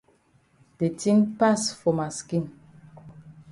[0.79, 2.43] De tin pass for ma skin.